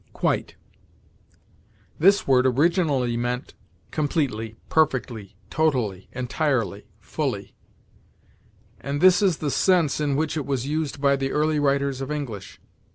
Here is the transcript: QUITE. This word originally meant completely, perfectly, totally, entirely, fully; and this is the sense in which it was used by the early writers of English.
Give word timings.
QUITE. 0.13 0.55
This 1.99 2.25
word 2.25 2.47
originally 2.47 3.15
meant 3.17 3.53
completely, 3.91 4.55
perfectly, 4.67 5.35
totally, 5.51 6.09
entirely, 6.11 6.87
fully; 6.99 7.53
and 8.79 8.99
this 8.99 9.21
is 9.21 9.37
the 9.37 9.51
sense 9.51 9.99
in 9.99 10.15
which 10.15 10.35
it 10.37 10.45
was 10.47 10.65
used 10.65 10.99
by 11.01 11.15
the 11.15 11.31
early 11.31 11.59
writers 11.59 12.01
of 12.01 12.09
English. 12.09 12.59